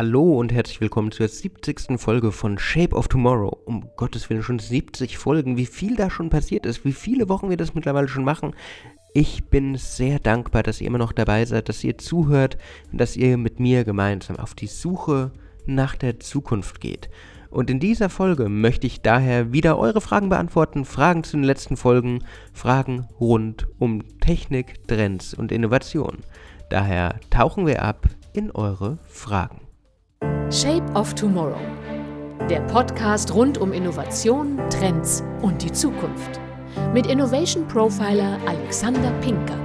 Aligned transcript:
Hallo 0.00 0.38
und 0.38 0.50
herzlich 0.50 0.80
willkommen 0.80 1.12
zur 1.12 1.28
70. 1.28 2.00
Folge 2.00 2.32
von 2.32 2.58
Shape 2.58 2.96
of 2.96 3.08
Tomorrow. 3.08 3.58
Um 3.66 3.86
Gottes 3.96 4.30
Willen 4.30 4.42
schon 4.42 4.58
70 4.58 5.18
Folgen. 5.18 5.58
Wie 5.58 5.66
viel 5.66 5.94
da 5.94 6.08
schon 6.08 6.30
passiert 6.30 6.64
ist, 6.64 6.86
wie 6.86 6.94
viele 6.94 7.28
Wochen 7.28 7.50
wir 7.50 7.58
das 7.58 7.74
mittlerweile 7.74 8.08
schon 8.08 8.24
machen. 8.24 8.54
Ich 9.12 9.50
bin 9.50 9.76
sehr 9.76 10.18
dankbar, 10.18 10.62
dass 10.62 10.80
ihr 10.80 10.86
immer 10.86 10.96
noch 10.96 11.12
dabei 11.12 11.44
seid, 11.44 11.68
dass 11.68 11.84
ihr 11.84 11.98
zuhört 11.98 12.56
und 12.90 12.98
dass 12.98 13.14
ihr 13.14 13.36
mit 13.36 13.60
mir 13.60 13.84
gemeinsam 13.84 14.36
auf 14.36 14.54
die 14.54 14.68
Suche 14.68 15.32
nach 15.66 15.96
der 15.96 16.18
Zukunft 16.18 16.80
geht. 16.80 17.10
Und 17.50 17.68
in 17.68 17.78
dieser 17.78 18.08
Folge 18.08 18.48
möchte 18.48 18.86
ich 18.86 19.02
daher 19.02 19.52
wieder 19.52 19.78
eure 19.78 20.00
Fragen 20.00 20.30
beantworten, 20.30 20.86
Fragen 20.86 21.24
zu 21.24 21.36
den 21.36 21.44
letzten 21.44 21.76
Folgen, 21.76 22.24
Fragen 22.54 23.06
rund 23.20 23.68
um 23.78 24.02
Technik, 24.20 24.88
Trends 24.88 25.34
und 25.34 25.52
Innovation. 25.52 26.20
Daher 26.70 27.20
tauchen 27.28 27.66
wir 27.66 27.82
ab 27.82 28.08
in 28.32 28.50
eure 28.50 28.96
Fragen. 29.06 29.69
Shape 30.52 30.82
of 30.94 31.14
Tomorrow. 31.14 31.60
Der 32.48 32.58
Podcast 32.62 33.32
rund 33.32 33.56
um 33.58 33.72
Innovation, 33.72 34.58
Trends 34.68 35.22
und 35.42 35.62
die 35.62 35.70
Zukunft. 35.70 36.40
Mit 36.92 37.06
Innovation 37.06 37.68
Profiler 37.68 38.36
Alexander 38.46 39.12
Pinker. 39.20 39.56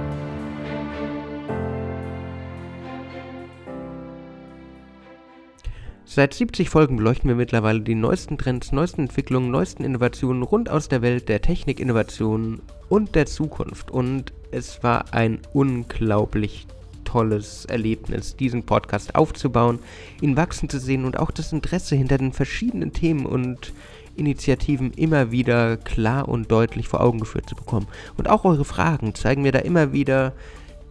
Seit 6.04 6.34
70 6.34 6.70
Folgen 6.70 6.98
beleuchten 6.98 7.26
wir 7.26 7.34
mittlerweile 7.34 7.80
die 7.80 7.96
neuesten 7.96 8.38
Trends, 8.38 8.70
neuesten 8.70 9.02
Entwicklungen, 9.02 9.50
neuesten 9.50 9.82
Innovationen 9.82 10.44
rund 10.44 10.70
aus 10.70 10.88
der 10.88 11.02
Welt 11.02 11.28
der 11.28 11.42
Technik, 11.42 11.80
Innovationen 11.80 12.62
und 12.88 13.16
der 13.16 13.26
Zukunft. 13.26 13.90
Und 13.90 14.32
es 14.52 14.84
war 14.84 15.12
ein 15.12 15.40
unglaublich 15.52 16.68
tolles 17.16 17.64
Erlebnis, 17.64 18.36
diesen 18.36 18.64
Podcast 18.64 19.14
aufzubauen, 19.14 19.78
ihn 20.20 20.36
wachsen 20.36 20.68
zu 20.68 20.78
sehen 20.78 21.06
und 21.06 21.18
auch 21.18 21.30
das 21.30 21.50
Interesse 21.50 21.96
hinter 21.96 22.18
den 22.18 22.34
verschiedenen 22.34 22.92
Themen 22.92 23.24
und 23.24 23.72
Initiativen 24.16 24.92
immer 24.92 25.30
wieder 25.30 25.78
klar 25.78 26.28
und 26.28 26.52
deutlich 26.52 26.88
vor 26.88 27.00
Augen 27.00 27.18
geführt 27.18 27.48
zu 27.48 27.54
bekommen. 27.54 27.86
Und 28.18 28.28
auch 28.28 28.44
eure 28.44 28.66
Fragen 28.66 29.14
zeigen 29.14 29.40
mir 29.40 29.52
da 29.52 29.60
immer 29.60 29.94
wieder, 29.94 30.34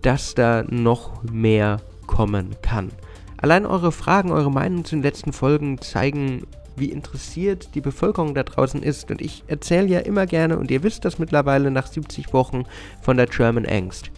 dass 0.01 0.33
da 0.33 0.63
noch 0.67 1.23
mehr 1.31 1.81
kommen 2.07 2.55
kann. 2.63 2.89
Allein 3.37 3.67
eure 3.67 3.91
Fragen, 3.91 4.31
eure 4.31 4.51
Meinungen 4.51 4.83
zu 4.83 4.95
den 4.95 5.03
letzten 5.03 5.31
Folgen 5.31 5.79
zeigen, 5.79 6.47
wie 6.75 6.89
interessiert 6.89 7.75
die 7.75 7.81
Bevölkerung 7.81 8.33
da 8.33 8.41
draußen 8.41 8.81
ist. 8.81 9.11
Und 9.11 9.21
ich 9.21 9.43
erzähle 9.45 9.89
ja 9.89 9.99
immer 9.99 10.25
gerne, 10.25 10.57
und 10.57 10.71
ihr 10.71 10.81
wisst 10.81 11.05
das 11.05 11.19
mittlerweile 11.19 11.69
nach 11.69 11.85
70 11.85 12.33
Wochen, 12.33 12.63
von 13.03 13.15
der 13.15 13.27
German 13.27 13.67
Angst. 13.67 14.09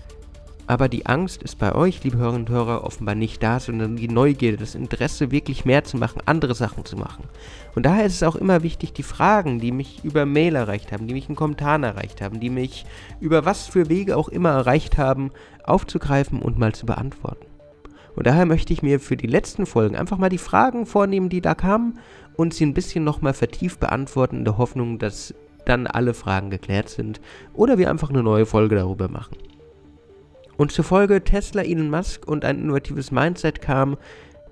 Aber 0.70 0.90
die 0.90 1.06
Angst 1.06 1.42
ist 1.44 1.58
bei 1.58 1.74
euch, 1.74 2.04
liebe 2.04 2.18
Hörerinnen 2.18 2.46
und 2.46 2.54
Hörer, 2.54 2.84
offenbar 2.84 3.16
nicht 3.16 3.42
da, 3.42 3.62
sondern 3.62 3.96
die 3.96 4.10
Neugierde, 4.10 4.58
das 4.58 4.76
Interesse, 4.76 5.32
wirklich 5.32 5.64
mehr 5.64 5.86
zu 5.86 5.96
machen, 5.96 6.22
andere 6.26 6.56
Sachen 6.56 6.84
zu 6.84 6.98
machen. 6.98 7.24
Und 7.74 7.86
daher 7.86 8.06
ist 8.06 8.16
es 8.16 8.24
auch 8.24 8.36
immer 8.36 8.64
wichtig, 8.64 8.92
die 8.92 9.04
Fragen, 9.04 9.60
die 9.60 9.72
mich 9.72 10.04
über 10.04 10.26
Mail 10.26 10.56
erreicht 10.56 10.92
haben, 10.92 11.08
die 11.08 11.14
mich 11.14 11.30
in 11.30 11.36
Kommentaren 11.36 11.84
erreicht 11.84 12.22
haben, 12.22 12.42
die 12.42 12.50
mich 12.50 12.86
über 13.22 13.46
was 13.46 13.66
für 13.66 13.88
Wege 13.88 14.18
auch 14.18 14.28
immer 14.28 14.50
erreicht 14.50 14.98
haben, 14.98 15.32
aufzugreifen 15.64 16.42
und 16.42 16.60
mal 16.60 16.76
zu 16.76 16.86
beantworten. 16.86 17.46
Und 18.18 18.28
daher 18.28 18.46
möchte 18.46 18.74
ich 18.74 18.84
mir 18.84 19.00
für 19.00 19.16
die 19.16 19.28
letzten 19.28 19.66
Folgen 19.66 19.96
einfach 19.96 20.18
mal 20.18 20.30
die 20.30 20.38
Fragen 20.38 20.86
vornehmen, 20.86 21.30
die 21.30 21.40
da 21.40 21.56
kamen 21.56 21.98
und 22.36 22.54
sie 22.54 22.66
ein 22.66 22.74
bisschen 22.74 23.06
nochmal 23.06 23.34
vertieft 23.34 23.80
beantworten, 23.80 24.40
in 24.40 24.46
der 24.46 24.58
Hoffnung, 24.58 25.00
dass 25.00 25.34
dann 25.66 25.88
alle 25.88 26.14
Fragen 26.14 26.50
geklärt 26.50 26.90
sind 26.90 27.22
oder 27.54 27.78
wir 27.78 27.90
einfach 27.90 28.10
eine 28.10 28.24
neue 28.24 28.46
Folge 28.46 28.76
darüber 28.76 29.08
machen. 29.08 29.38
Und 30.58 30.72
zur 30.72 30.84
Folge 30.84 31.24
Tesla, 31.24 31.62
Elon 31.62 31.90
Musk 31.90 32.28
und 32.28 32.44
ein 32.44 32.60
innovatives 32.60 33.12
Mindset 33.12 33.62
kam, 33.62 33.98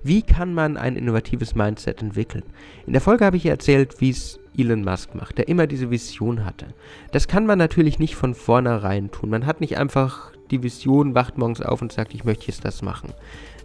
wie 0.02 0.22
kann 0.22 0.54
man 0.54 0.76
ein 0.76 0.94
innovatives 0.96 1.56
Mindset 1.56 2.00
entwickeln? 2.00 2.44
In 2.86 2.92
der 2.92 3.02
Folge 3.02 3.24
habe 3.24 3.36
ich 3.36 3.46
erzählt, 3.46 4.00
wie 4.00 4.10
es 4.10 4.38
Elon 4.56 4.84
Musk 4.84 5.16
macht, 5.16 5.36
der 5.36 5.48
immer 5.48 5.66
diese 5.66 5.90
Vision 5.90 6.44
hatte. 6.44 6.66
Das 7.10 7.26
kann 7.26 7.44
man 7.44 7.58
natürlich 7.58 7.98
nicht 7.98 8.14
von 8.14 8.36
vornherein 8.36 9.10
tun. 9.10 9.30
Man 9.30 9.46
hat 9.46 9.60
nicht 9.60 9.78
einfach 9.78 10.30
die 10.52 10.62
Vision, 10.62 11.16
wacht 11.16 11.38
morgens 11.38 11.60
auf 11.60 11.82
und 11.82 11.92
sagt, 11.92 12.14
ich 12.14 12.24
möchte 12.24 12.46
jetzt 12.46 12.64
das 12.64 12.82
machen. 12.82 13.12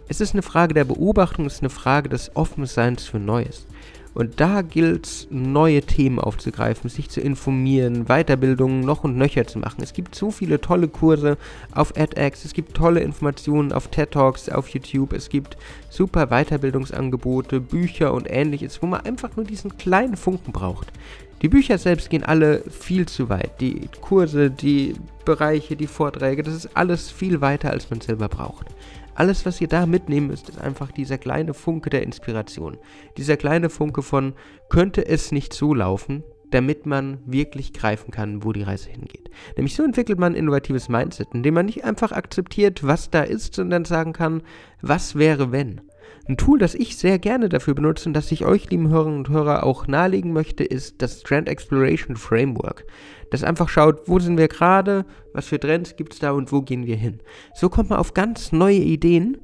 Es 0.08 0.20
ist 0.20 0.34
eine 0.34 0.42
Frage 0.42 0.74
der 0.74 0.84
Beobachtung, 0.84 1.46
es 1.46 1.54
ist 1.54 1.62
eine 1.62 1.70
Frage 1.70 2.08
des 2.08 2.34
Offenseins 2.34 3.04
für 3.04 3.20
Neues. 3.20 3.66
Und 4.14 4.40
da 4.40 4.62
gilt 4.62 5.06
es, 5.06 5.26
neue 5.30 5.82
Themen 5.82 6.18
aufzugreifen, 6.18 6.90
sich 6.90 7.08
zu 7.08 7.20
informieren, 7.20 8.06
Weiterbildungen 8.06 8.80
noch 8.80 9.04
und 9.04 9.16
nöcher 9.16 9.46
zu 9.46 9.58
machen. 9.58 9.82
Es 9.82 9.92
gibt 9.92 10.14
so 10.14 10.30
viele 10.30 10.60
tolle 10.60 10.88
Kurse 10.88 11.38
auf 11.74 11.92
edX, 11.96 12.44
es 12.44 12.52
gibt 12.52 12.74
tolle 12.74 13.00
Informationen 13.00 13.72
auf 13.72 13.88
TED 13.88 14.10
Talks, 14.10 14.48
auf 14.48 14.68
YouTube, 14.68 15.12
es 15.12 15.28
gibt 15.28 15.56
super 15.88 16.26
Weiterbildungsangebote, 16.26 17.60
Bücher 17.60 18.12
und 18.12 18.30
ähnliches, 18.30 18.82
wo 18.82 18.86
man 18.86 19.00
einfach 19.00 19.36
nur 19.36 19.46
diesen 19.46 19.76
kleinen 19.78 20.16
Funken 20.16 20.52
braucht. 20.52 20.92
Die 21.40 21.48
Bücher 21.48 21.76
selbst 21.76 22.08
gehen 22.08 22.22
alle 22.22 22.62
viel 22.70 23.06
zu 23.06 23.28
weit. 23.28 23.60
Die 23.60 23.88
Kurse, 24.00 24.48
die 24.48 24.94
Bereiche, 25.24 25.74
die 25.74 25.88
Vorträge, 25.88 26.44
das 26.44 26.54
ist 26.54 26.76
alles 26.76 27.10
viel 27.10 27.40
weiter, 27.40 27.70
als 27.70 27.90
man 27.90 28.00
selber 28.00 28.28
braucht. 28.28 28.68
Alles, 29.14 29.44
was 29.44 29.60
ihr 29.60 29.68
da 29.68 29.86
mitnehmen 29.86 30.28
müsst, 30.28 30.48
ist 30.48 30.60
einfach 30.60 30.90
dieser 30.90 31.18
kleine 31.18 31.54
Funke 31.54 31.90
der 31.90 32.02
Inspiration. 32.02 32.78
Dieser 33.16 33.36
kleine 33.36 33.68
Funke 33.68 34.02
von, 34.02 34.34
könnte 34.68 35.06
es 35.06 35.32
nicht 35.32 35.52
so 35.52 35.74
laufen, 35.74 36.24
damit 36.50 36.86
man 36.86 37.18
wirklich 37.26 37.72
greifen 37.72 38.10
kann, 38.10 38.44
wo 38.44 38.52
die 38.52 38.62
Reise 38.62 38.90
hingeht. 38.90 39.30
Nämlich 39.56 39.74
so 39.74 39.82
entwickelt 39.82 40.18
man 40.18 40.32
ein 40.32 40.38
innovatives 40.38 40.88
Mindset, 40.88 41.28
indem 41.32 41.54
man 41.54 41.66
nicht 41.66 41.84
einfach 41.84 42.12
akzeptiert, 42.12 42.86
was 42.86 43.10
da 43.10 43.22
ist, 43.22 43.54
sondern 43.54 43.84
sagen 43.84 44.12
kann, 44.12 44.42
was 44.80 45.14
wäre 45.14 45.52
wenn. 45.52 45.80
Ein 46.28 46.36
Tool, 46.36 46.58
das 46.58 46.74
ich 46.74 46.96
sehr 46.96 47.18
gerne 47.18 47.48
dafür 47.48 47.74
benutze 47.74 48.08
und 48.08 48.14
das 48.14 48.30
ich 48.30 48.44
euch, 48.44 48.70
lieben 48.70 48.88
Hörerinnen 48.88 49.18
und 49.18 49.28
Hörer, 49.28 49.64
auch 49.64 49.88
nahelegen 49.88 50.32
möchte, 50.32 50.62
ist 50.62 51.02
das 51.02 51.22
Trend 51.22 51.48
Exploration 51.48 52.16
Framework. 52.16 52.86
Das 53.30 53.42
einfach 53.42 53.68
schaut, 53.68 54.08
wo 54.08 54.20
sind 54.20 54.38
wir 54.38 54.46
gerade, 54.46 55.04
was 55.32 55.46
für 55.46 55.58
Trends 55.58 55.96
gibt 55.96 56.12
es 56.12 56.20
da 56.20 56.30
und 56.30 56.52
wo 56.52 56.62
gehen 56.62 56.86
wir 56.86 56.96
hin. 56.96 57.20
So 57.54 57.68
kommt 57.68 57.90
man 57.90 57.98
auf 57.98 58.14
ganz 58.14 58.52
neue 58.52 58.76
Ideen 58.76 59.38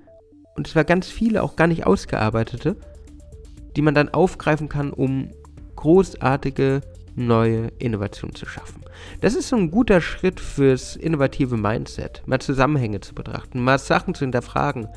und 0.57 0.69
zwar 0.69 0.85
ganz 0.85 1.09
viele, 1.09 1.43
auch 1.43 1.57
gar 1.57 1.67
nicht 1.67 1.85
ausgearbeitete, 1.85 2.77
die 3.77 3.83
man 3.83 3.95
dann 3.95 4.11
aufgreifen 4.11 4.69
kann, 4.69 4.93
um 4.93 5.31
großartige 5.75 6.83
neue 7.17 7.73
Innovationen 7.79 8.37
zu 8.37 8.47
schaffen. 8.47 8.83
Das 9.21 9.35
ist 9.35 9.49
so 9.49 9.57
ein 9.57 9.71
guter 9.71 10.01
Schritt 10.01 10.39
fürs 10.39 10.95
innovative 10.95 11.57
Mindset, 11.57 12.23
mal 12.27 12.41
Zusammenhänge 12.41 13.01
zu 13.01 13.15
betrachten, 13.15 13.61
mal 13.61 13.79
Sachen 13.79 14.15
zu 14.15 14.21
hinterfragen, 14.21 14.89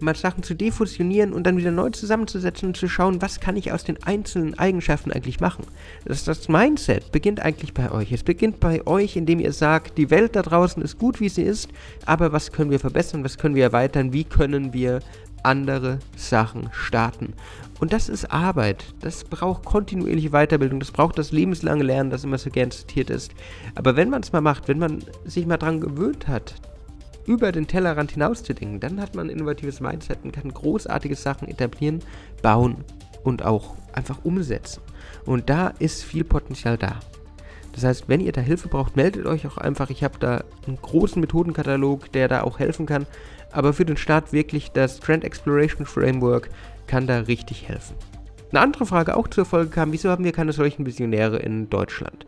mal 0.00 0.16
Sachen 0.16 0.42
zu 0.42 0.54
defusionieren 0.54 1.32
und 1.32 1.44
dann 1.46 1.56
wieder 1.56 1.70
neu 1.70 1.90
zusammenzusetzen 1.90 2.68
und 2.68 2.76
zu 2.76 2.88
schauen, 2.88 3.22
was 3.22 3.40
kann 3.40 3.56
ich 3.56 3.72
aus 3.72 3.84
den 3.84 4.02
einzelnen 4.02 4.58
Eigenschaften 4.58 5.12
eigentlich 5.12 5.40
machen. 5.40 5.64
Das, 6.04 6.24
das 6.24 6.48
Mindset 6.48 7.12
beginnt 7.12 7.40
eigentlich 7.40 7.74
bei 7.74 7.90
euch. 7.90 8.12
Es 8.12 8.22
beginnt 8.22 8.60
bei 8.60 8.86
euch, 8.86 9.16
indem 9.16 9.40
ihr 9.40 9.52
sagt, 9.52 9.98
die 9.98 10.10
Welt 10.10 10.36
da 10.36 10.42
draußen 10.42 10.82
ist 10.82 10.98
gut, 10.98 11.20
wie 11.20 11.28
sie 11.28 11.42
ist, 11.42 11.68
aber 12.06 12.32
was 12.32 12.52
können 12.52 12.70
wir 12.70 12.80
verbessern, 12.80 13.24
was 13.24 13.38
können 13.38 13.54
wir 13.54 13.64
erweitern, 13.64 14.12
wie 14.12 14.24
können 14.24 14.72
wir 14.72 15.00
andere 15.44 15.98
Sachen 16.16 16.70
starten. 16.72 17.34
Und 17.80 17.92
das 17.92 18.08
ist 18.08 18.30
Arbeit. 18.32 18.84
Das 19.00 19.24
braucht 19.24 19.64
kontinuierliche 19.64 20.30
Weiterbildung. 20.30 20.80
Das 20.80 20.90
braucht 20.90 21.18
das 21.18 21.32
lebenslange 21.32 21.84
Lernen, 21.84 22.10
das 22.10 22.24
immer 22.24 22.38
so 22.38 22.50
gern 22.50 22.70
zitiert 22.70 23.10
ist. 23.10 23.32
Aber 23.74 23.96
wenn 23.96 24.10
man 24.10 24.22
es 24.22 24.32
mal 24.32 24.40
macht, 24.40 24.68
wenn 24.68 24.78
man 24.78 25.04
sich 25.24 25.46
mal 25.46 25.58
daran 25.58 25.80
gewöhnt 25.80 26.28
hat, 26.28 26.54
über 27.26 27.52
den 27.52 27.66
Tellerrand 27.66 28.12
hinauszudenken, 28.12 28.80
dann 28.80 29.00
hat 29.00 29.14
man 29.14 29.26
ein 29.26 29.36
innovatives 29.36 29.80
Mindset 29.80 30.18
und 30.24 30.32
kann 30.32 30.52
großartige 30.52 31.16
Sachen 31.16 31.48
etablieren, 31.48 32.00
bauen 32.42 32.84
und 33.22 33.44
auch 33.44 33.76
einfach 33.92 34.24
umsetzen. 34.24 34.82
Und 35.24 35.48
da 35.48 35.68
ist 35.78 36.02
viel 36.04 36.24
Potenzial 36.24 36.76
da. 36.76 37.00
Das 37.72 37.84
heißt, 37.84 38.08
wenn 38.08 38.20
ihr 38.20 38.32
da 38.32 38.40
Hilfe 38.40 38.68
braucht, 38.68 38.96
meldet 38.96 39.26
euch 39.26 39.46
auch 39.46 39.58
einfach. 39.58 39.90
Ich 39.90 40.04
habe 40.04 40.18
da 40.20 40.44
einen 40.66 40.80
großen 40.80 41.20
Methodenkatalog, 41.20 42.12
der 42.12 42.28
da 42.28 42.42
auch 42.42 42.60
helfen 42.60 42.86
kann. 42.86 43.06
Aber 43.50 43.72
für 43.72 43.84
den 43.84 43.96
Start 43.96 44.32
wirklich 44.32 44.70
das 44.70 45.00
Trend 45.00 45.24
Exploration 45.24 45.86
Framework 45.86 46.50
kann 46.86 47.06
da 47.06 47.20
richtig 47.20 47.68
helfen. 47.68 47.96
Eine 48.50 48.60
andere 48.60 48.86
Frage 48.86 49.16
auch 49.16 49.26
zur 49.26 49.44
Folge 49.44 49.70
kam, 49.70 49.90
wieso 49.90 50.10
haben 50.10 50.22
wir 50.22 50.32
keine 50.32 50.52
solchen 50.52 50.86
Visionäre 50.86 51.38
in 51.38 51.68
Deutschland? 51.68 52.26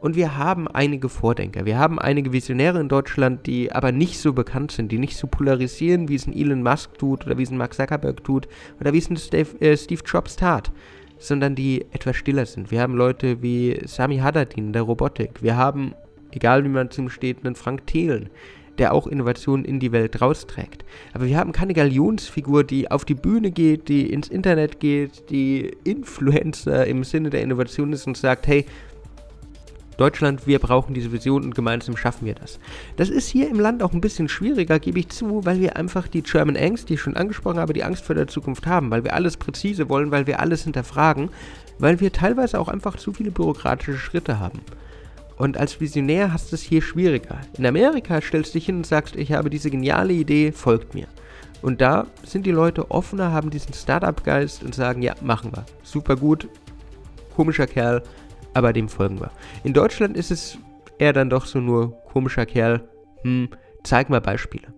Und 0.00 0.14
wir 0.14 0.36
haben 0.36 0.68
einige 0.68 1.08
Vordenker. 1.08 1.64
Wir 1.64 1.78
haben 1.78 1.98
einige 1.98 2.32
Visionäre 2.32 2.78
in 2.80 2.88
Deutschland, 2.88 3.46
die 3.46 3.72
aber 3.72 3.90
nicht 3.90 4.18
so 4.18 4.32
bekannt 4.32 4.70
sind, 4.70 4.92
die 4.92 4.98
nicht 4.98 5.16
so 5.16 5.26
polarisieren, 5.26 6.08
wie 6.08 6.14
es 6.14 6.26
ein 6.26 6.36
Elon 6.36 6.62
Musk 6.62 6.96
tut 6.98 7.26
oder 7.26 7.36
wie 7.36 7.42
es 7.42 7.50
ein 7.50 7.56
Mark 7.56 7.74
Zuckerberg 7.74 8.22
tut 8.22 8.48
oder 8.80 8.92
wie 8.92 8.98
es 8.98 9.10
ein 9.10 9.16
Steve, 9.16 9.60
äh, 9.60 9.76
Steve 9.76 10.02
Jobs 10.06 10.36
tat, 10.36 10.70
sondern 11.18 11.56
die 11.56 11.84
etwas 11.90 12.16
stiller 12.16 12.46
sind. 12.46 12.70
Wir 12.70 12.80
haben 12.80 12.94
Leute 12.94 13.42
wie 13.42 13.80
Sami 13.86 14.18
Haddadin 14.18 14.72
der 14.72 14.82
Robotik. 14.82 15.42
Wir 15.42 15.56
haben, 15.56 15.94
egal 16.30 16.64
wie 16.64 16.68
man 16.68 16.92
zum 16.92 17.10
steht, 17.10 17.44
einen 17.44 17.56
Frank 17.56 17.88
Thelen, 17.88 18.30
der 18.78 18.94
auch 18.94 19.08
Innovationen 19.08 19.64
in 19.64 19.80
die 19.80 19.90
Welt 19.90 20.20
rausträgt. 20.20 20.84
Aber 21.12 21.26
wir 21.26 21.36
haben 21.36 21.50
keine 21.50 21.74
Galionsfigur, 21.74 22.62
die 22.62 22.88
auf 22.88 23.04
die 23.04 23.14
Bühne 23.14 23.50
geht, 23.50 23.88
die 23.88 24.12
ins 24.12 24.28
Internet 24.28 24.78
geht, 24.78 25.28
die 25.30 25.76
Influencer 25.82 26.86
im 26.86 27.02
Sinne 27.02 27.30
der 27.30 27.42
Innovation 27.42 27.92
ist 27.92 28.06
und 28.06 28.16
sagt, 28.16 28.46
hey, 28.46 28.64
Deutschland, 29.98 30.46
wir 30.46 30.60
brauchen 30.60 30.94
diese 30.94 31.12
Vision 31.12 31.42
und 31.42 31.54
gemeinsam 31.56 31.96
schaffen 31.96 32.24
wir 32.24 32.34
das. 32.34 32.60
Das 32.96 33.10
ist 33.10 33.28
hier 33.28 33.50
im 33.50 33.58
Land 33.58 33.82
auch 33.82 33.92
ein 33.92 34.00
bisschen 34.00 34.28
schwieriger, 34.28 34.78
gebe 34.78 35.00
ich 35.00 35.08
zu, 35.08 35.44
weil 35.44 35.60
wir 35.60 35.76
einfach 35.76 36.06
die 36.06 36.22
German 36.22 36.56
Angst, 36.56 36.88
die 36.88 36.94
ich 36.94 37.00
schon 37.00 37.16
angesprochen 37.16 37.58
habe, 37.58 37.72
die 37.72 37.82
Angst 37.82 38.04
vor 38.04 38.14
der 38.14 38.28
Zukunft 38.28 38.66
haben, 38.66 38.92
weil 38.92 39.02
wir 39.02 39.14
alles 39.14 39.36
präzise 39.36 39.88
wollen, 39.88 40.12
weil 40.12 40.28
wir 40.28 40.38
alles 40.38 40.62
hinterfragen, 40.62 41.30
weil 41.80 41.98
wir 41.98 42.12
teilweise 42.12 42.60
auch 42.60 42.68
einfach 42.68 42.96
zu 42.96 43.12
viele 43.12 43.32
bürokratische 43.32 43.98
Schritte 43.98 44.38
haben. 44.38 44.60
Und 45.36 45.56
als 45.56 45.80
Visionär 45.80 46.32
hast 46.32 46.52
du 46.52 46.54
es 46.56 46.62
hier 46.62 46.80
schwieriger. 46.80 47.40
In 47.56 47.66
Amerika 47.66 48.20
stellst 48.20 48.54
du 48.54 48.58
dich 48.58 48.66
hin 48.66 48.76
und 48.76 48.86
sagst, 48.86 49.16
ich 49.16 49.32
habe 49.32 49.50
diese 49.50 49.70
geniale 49.70 50.12
Idee, 50.12 50.52
folgt 50.52 50.94
mir. 50.94 51.08
Und 51.60 51.80
da 51.80 52.06
sind 52.24 52.46
die 52.46 52.52
Leute 52.52 52.92
offener, 52.92 53.32
haben 53.32 53.50
diesen 53.50 53.74
Startup-Geist 53.74 54.62
und 54.62 54.76
sagen, 54.76 55.02
ja, 55.02 55.14
machen 55.22 55.50
wir. 55.52 55.66
Super 55.82 56.14
gut, 56.14 56.48
komischer 57.34 57.66
Kerl, 57.66 58.02
aber 58.54 58.72
dem 58.72 58.88
folgen 58.88 59.20
wir. 59.20 59.30
In 59.64 59.72
Deutschland 59.72 60.16
ist 60.16 60.30
es 60.30 60.58
eher 60.98 61.12
dann 61.12 61.30
doch 61.30 61.46
so 61.46 61.60
nur 61.60 61.92
komischer 62.12 62.46
Kerl, 62.46 62.88
hm, 63.22 63.48
zeig 63.84 64.10
mal 64.10 64.20
Beispiele. 64.20 64.74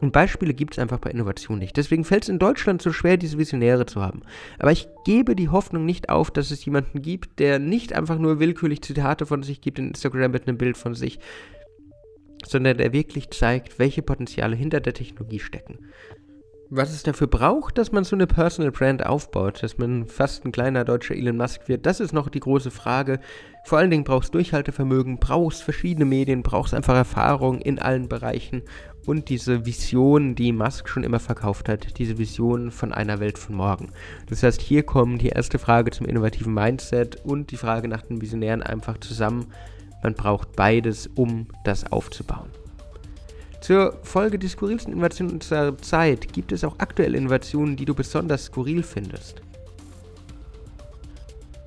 Und 0.00 0.12
Beispiele 0.12 0.54
gibt 0.54 0.74
es 0.74 0.78
einfach 0.78 0.98
bei 0.98 1.10
Innovation 1.10 1.58
nicht. 1.58 1.76
Deswegen 1.76 2.04
fällt 2.04 2.22
es 2.22 2.30
in 2.30 2.38
Deutschland 2.38 2.80
so 2.80 2.90
schwer, 2.90 3.18
diese 3.18 3.36
Visionäre 3.36 3.84
zu 3.84 4.00
haben. 4.00 4.22
Aber 4.58 4.72
ich 4.72 4.88
gebe 5.04 5.36
die 5.36 5.50
Hoffnung 5.50 5.84
nicht 5.84 6.08
auf, 6.08 6.30
dass 6.30 6.50
es 6.50 6.64
jemanden 6.64 7.02
gibt, 7.02 7.38
der 7.38 7.58
nicht 7.58 7.92
einfach 7.92 8.18
nur 8.18 8.40
willkürlich 8.40 8.80
Zitate 8.80 9.26
von 9.26 9.42
sich 9.42 9.60
gibt 9.60 9.78
in 9.78 9.88
Instagram 9.88 10.30
mit 10.30 10.48
einem 10.48 10.56
Bild 10.56 10.78
von 10.78 10.94
sich, 10.94 11.18
sondern 12.46 12.78
der 12.78 12.94
wirklich 12.94 13.28
zeigt, 13.30 13.78
welche 13.78 14.00
Potenziale 14.00 14.56
hinter 14.56 14.80
der 14.80 14.94
Technologie 14.94 15.40
stecken 15.40 15.78
was 16.70 16.92
es 16.92 17.02
dafür 17.02 17.26
braucht, 17.26 17.78
dass 17.78 17.90
man 17.90 18.04
so 18.04 18.14
eine 18.14 18.28
Personal 18.28 18.70
Brand 18.70 19.04
aufbaut, 19.04 19.62
dass 19.62 19.76
man 19.76 20.06
fast 20.06 20.44
ein 20.44 20.52
kleiner 20.52 20.84
deutscher 20.84 21.16
Elon 21.16 21.36
Musk 21.36 21.68
wird, 21.68 21.84
das 21.84 21.98
ist 21.98 22.12
noch 22.12 22.28
die 22.28 22.38
große 22.38 22.70
Frage. 22.70 23.18
Vor 23.64 23.78
allen 23.78 23.90
Dingen 23.90 24.04
brauchst 24.04 24.32
du 24.32 24.38
Durchhaltevermögen, 24.38 25.18
brauchst 25.18 25.64
verschiedene 25.64 26.04
Medien, 26.04 26.44
brauchst 26.44 26.72
einfach 26.72 26.94
Erfahrung 26.94 27.60
in 27.60 27.80
allen 27.80 28.08
Bereichen 28.08 28.62
und 29.04 29.28
diese 29.28 29.66
Vision, 29.66 30.36
die 30.36 30.52
Musk 30.52 30.88
schon 30.88 31.02
immer 31.02 31.18
verkauft 31.18 31.68
hat, 31.68 31.98
diese 31.98 32.18
Vision 32.18 32.70
von 32.70 32.92
einer 32.92 33.18
Welt 33.18 33.38
von 33.38 33.56
morgen. 33.56 33.90
Das 34.28 34.44
heißt, 34.44 34.60
hier 34.60 34.84
kommen 34.84 35.18
die 35.18 35.30
erste 35.30 35.58
Frage 35.58 35.90
zum 35.90 36.06
innovativen 36.06 36.54
Mindset 36.54 37.16
und 37.24 37.50
die 37.50 37.56
Frage 37.56 37.88
nach 37.88 38.02
den 38.02 38.20
Visionären 38.20 38.62
einfach 38.62 38.98
zusammen. 38.98 39.46
Man 40.02 40.14
braucht 40.14 40.54
beides, 40.54 41.08
um 41.16 41.48
das 41.64 41.90
aufzubauen. 41.90 42.50
Zur 43.60 43.98
Folge 44.02 44.38
der 44.38 44.48
skurrilsten 44.48 44.92
Innovationen 44.92 45.34
unserer 45.34 45.76
Zeit 45.78 46.32
gibt 46.32 46.52
es 46.52 46.64
auch 46.64 46.78
aktuelle 46.78 47.18
Innovationen, 47.18 47.76
die 47.76 47.84
du 47.84 47.94
besonders 47.94 48.46
skurril 48.46 48.82
findest. 48.82 49.42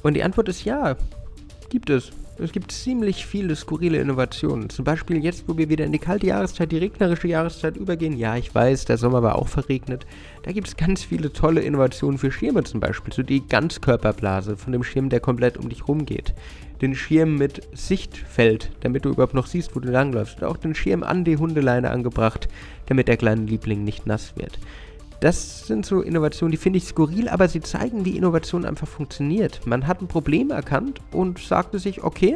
Und 0.02 0.16
die 0.16 0.24
Antwort 0.24 0.50
ist 0.50 0.66
ja, 0.66 0.98
gibt 1.70 1.90
es. 1.90 2.12
Es 2.40 2.52
gibt 2.52 2.72
ziemlich 2.72 3.28
viele 3.28 3.56
skurrile 3.56 4.00
Innovationen. 4.00 4.70
Zum 4.70 4.84
Beispiel 4.84 5.24
jetzt, 5.24 5.48
wo 5.48 5.56
wir 5.56 5.70
wieder 5.70 5.86
in 5.86 5.92
die 5.92 6.00
kalte 6.00 6.26
Jahreszeit, 6.26 6.72
die 6.72 6.80
regnerische 6.80 7.28
Jahreszeit 7.28 7.78
übergehen. 7.78 8.18
Ja, 8.18 8.36
ich 8.36 8.54
weiß, 8.54 8.86
der 8.86 8.98
Sommer 8.98 9.22
war 9.22 9.36
auch 9.36 9.48
verregnet. 9.48 10.08
Da 10.42 10.52
gibt 10.52 10.68
es 10.68 10.76
ganz 10.76 11.04
viele 11.04 11.32
tolle 11.32 11.62
Innovationen 11.62 12.18
für 12.18 12.32
Schirme 12.32 12.64
zum 12.64 12.80
Beispiel. 12.80 13.14
So 13.14 13.22
die 13.22 13.48
Ganzkörperblase 13.48 14.58
von 14.58 14.74
dem 14.74 14.84
Schirm, 14.84 15.10
der 15.10 15.20
komplett 15.20 15.58
um 15.58 15.70
dich 15.70 15.88
rumgeht. 15.88 16.34
Den 16.82 16.96
Schirm 16.96 17.36
mit 17.36 17.62
Sichtfeld, 17.74 18.72
damit 18.82 19.06
du 19.06 19.10
überhaupt 19.10 19.36
noch 19.36 19.48
siehst, 19.48 19.76
wo 19.76 19.80
du 19.80 19.92
langläufst. 19.92 20.42
Und 20.42 20.48
auch 20.48 20.58
den 20.58 20.74
Schirm 20.74 21.04
an 21.04 21.24
die 21.24 21.38
Hundeleine 21.38 21.92
angebracht, 21.92 22.48
damit 22.88 23.08
der 23.08 23.18
kleine 23.18 23.44
Liebling 23.44 23.84
nicht 23.84 24.08
nass 24.08 24.36
wird. 24.36 24.58
Das 25.24 25.66
sind 25.66 25.86
so 25.86 26.02
Innovationen, 26.02 26.52
die 26.52 26.58
finde 26.58 26.76
ich 26.76 26.84
skurril, 26.84 27.30
aber 27.30 27.48
sie 27.48 27.62
zeigen, 27.62 28.04
wie 28.04 28.18
Innovation 28.18 28.66
einfach 28.66 28.90
funktioniert. 28.90 29.66
Man 29.66 29.88
hat 29.88 30.02
ein 30.02 30.10
Problem 30.10 30.52
erkannt 30.52 31.00
und 31.14 31.40
sagte 31.40 31.80
sich, 31.80 32.04
okay, 32.04 32.36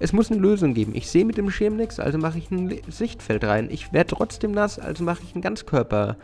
es 0.00 0.12
muss 0.12 0.28
eine 0.28 0.40
Lösung 0.40 0.74
geben. 0.74 0.96
Ich 0.96 1.08
sehe 1.08 1.24
mit 1.24 1.36
dem 1.36 1.50
Schirm 1.50 1.76
nichts, 1.76 2.00
also 2.00 2.18
mache 2.18 2.38
ich 2.38 2.50
ein 2.50 2.80
Sichtfeld 2.88 3.44
rein. 3.44 3.68
Ich 3.70 3.92
werde 3.92 4.16
trotzdem 4.16 4.50
nass, 4.50 4.80
also 4.80 5.04
mache 5.04 5.22
ich 5.22 5.36
einen 5.36 5.42
Ganzkörperschirm. 5.42 6.16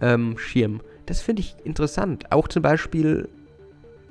Ähm, 0.00 0.80
das 1.04 1.20
finde 1.20 1.40
ich 1.40 1.54
interessant. 1.64 2.32
Auch 2.32 2.48
zum 2.48 2.62
Beispiel, 2.62 3.28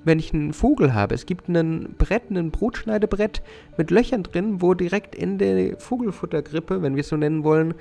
wenn 0.04 0.20
ich 0.20 0.32
einen 0.32 0.54
Vogel 0.54 0.94
habe. 0.94 1.16
Es 1.16 1.26
gibt 1.26 1.50
ein 1.50 1.96
Brett, 1.98 2.30
ein 2.30 2.52
Brotschneidebrett 2.52 3.42
mit 3.78 3.90
Löchern 3.90 4.22
drin, 4.22 4.62
wo 4.62 4.76
direkt 4.76 5.16
in 5.16 5.40
der 5.40 5.80
Vogelfuttergrippe, 5.80 6.84
wenn 6.84 6.96
wir 6.96 7.02
es 7.02 7.10
so 7.10 7.18
nennen 7.18 7.44
wollen, 7.44 7.74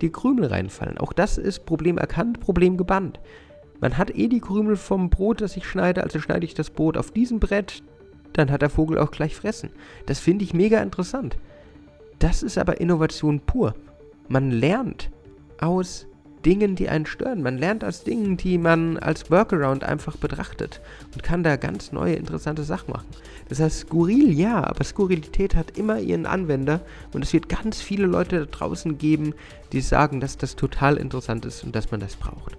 die 0.00 0.10
Krümel 0.10 0.46
reinfallen. 0.46 0.98
Auch 0.98 1.12
das 1.12 1.38
ist 1.38 1.66
Problem 1.66 1.98
erkannt, 1.98 2.40
Problem 2.40 2.76
gebannt. 2.76 3.20
Man 3.80 3.98
hat 3.98 4.14
eh 4.16 4.28
die 4.28 4.40
Krümel 4.40 4.76
vom 4.76 5.10
Brot, 5.10 5.40
das 5.40 5.56
ich 5.56 5.66
schneide, 5.66 6.02
also 6.02 6.18
schneide 6.20 6.46
ich 6.46 6.54
das 6.54 6.70
Brot 6.70 6.96
auf 6.96 7.10
diesem 7.10 7.40
Brett, 7.40 7.82
dann 8.32 8.50
hat 8.50 8.62
der 8.62 8.70
Vogel 8.70 8.98
auch 8.98 9.10
gleich 9.10 9.34
fressen. 9.34 9.70
Das 10.06 10.18
finde 10.18 10.44
ich 10.44 10.54
mega 10.54 10.80
interessant. 10.82 11.36
Das 12.18 12.42
ist 12.42 12.58
aber 12.58 12.80
Innovation 12.80 13.40
pur. 13.40 13.74
Man 14.28 14.50
lernt 14.50 15.10
aus 15.60 16.06
Dingen, 16.46 16.76
die 16.76 16.88
einen 16.88 17.06
stören. 17.06 17.42
Man 17.42 17.58
lernt 17.58 17.84
aus 17.84 18.04
Dingen, 18.04 18.36
die 18.36 18.56
man 18.56 18.98
als 18.98 19.32
Workaround 19.32 19.82
einfach 19.82 20.16
betrachtet 20.16 20.80
und 21.12 21.24
kann 21.24 21.42
da 21.42 21.56
ganz 21.56 21.90
neue, 21.90 22.14
interessante 22.14 22.62
Sachen 22.62 22.92
machen. 22.92 23.08
Das 23.48 23.58
heißt, 23.58 23.80
skurril 23.80 24.32
ja, 24.32 24.62
aber 24.62 24.84
Skurrilität 24.84 25.56
hat 25.56 25.76
immer 25.76 25.98
ihren 25.98 26.24
Anwender 26.24 26.80
und 27.12 27.24
es 27.24 27.32
wird 27.32 27.48
ganz 27.48 27.80
viele 27.82 28.06
Leute 28.06 28.38
da 28.38 28.44
draußen 28.46 28.96
geben, 28.96 29.34
die 29.72 29.80
sagen, 29.80 30.20
dass 30.20 30.38
das 30.38 30.54
total 30.54 30.96
interessant 30.96 31.44
ist 31.44 31.64
und 31.64 31.74
dass 31.74 31.90
man 31.90 31.98
das 31.98 32.14
braucht. 32.14 32.56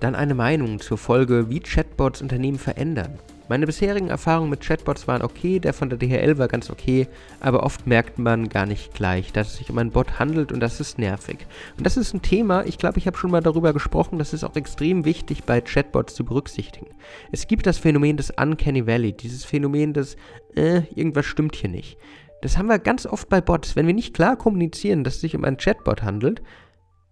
Dann 0.00 0.14
eine 0.14 0.34
Meinung 0.34 0.80
zur 0.80 0.96
Folge, 0.96 1.50
wie 1.50 1.60
Chatbots 1.60 2.22
Unternehmen 2.22 2.58
verändern. 2.58 3.18
Meine 3.50 3.66
bisherigen 3.66 4.10
Erfahrungen 4.10 4.48
mit 4.48 4.60
Chatbots 4.60 5.08
waren 5.08 5.22
okay, 5.22 5.58
der 5.58 5.74
von 5.74 5.90
der 5.90 5.98
DHL 5.98 6.38
war 6.38 6.46
ganz 6.46 6.70
okay, 6.70 7.08
aber 7.40 7.64
oft 7.64 7.84
merkt 7.84 8.16
man 8.16 8.48
gar 8.48 8.64
nicht 8.64 8.94
gleich, 8.94 9.32
dass 9.32 9.48
es 9.48 9.56
sich 9.56 9.70
um 9.70 9.78
einen 9.78 9.90
Bot 9.90 10.20
handelt 10.20 10.52
und 10.52 10.60
das 10.60 10.78
ist 10.78 11.00
nervig. 11.00 11.48
Und 11.76 11.84
das 11.84 11.96
ist 11.96 12.14
ein 12.14 12.22
Thema, 12.22 12.64
ich 12.64 12.78
glaube, 12.78 12.98
ich 12.98 13.08
habe 13.08 13.16
schon 13.16 13.32
mal 13.32 13.40
darüber 13.42 13.72
gesprochen, 13.72 14.20
das 14.20 14.32
ist 14.32 14.44
auch 14.44 14.54
extrem 14.54 15.04
wichtig 15.04 15.42
bei 15.42 15.60
Chatbots 15.60 16.14
zu 16.14 16.24
berücksichtigen. 16.24 16.94
Es 17.32 17.48
gibt 17.48 17.66
das 17.66 17.78
Phänomen 17.78 18.16
des 18.16 18.30
Uncanny 18.30 18.86
Valley, 18.86 19.14
dieses 19.14 19.44
Phänomen 19.44 19.94
des, 19.94 20.14
äh, 20.54 20.82
irgendwas 20.94 21.26
stimmt 21.26 21.56
hier 21.56 21.70
nicht. 21.70 21.98
Das 22.42 22.56
haben 22.56 22.68
wir 22.68 22.78
ganz 22.78 23.04
oft 23.04 23.28
bei 23.28 23.40
Bots. 23.40 23.74
Wenn 23.74 23.88
wir 23.88 23.94
nicht 23.94 24.14
klar 24.14 24.36
kommunizieren, 24.36 25.02
dass 25.02 25.16
es 25.16 25.22
sich 25.22 25.34
um 25.34 25.44
einen 25.44 25.56
Chatbot 25.56 26.04
handelt, 26.04 26.40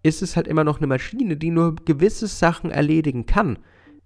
ist 0.04 0.22
es 0.22 0.36
halt 0.36 0.46
immer 0.46 0.62
noch 0.62 0.78
eine 0.78 0.86
Maschine, 0.86 1.36
die 1.36 1.50
nur 1.50 1.74
gewisse 1.84 2.28
Sachen 2.28 2.70
erledigen 2.70 3.26
kann 3.26 3.58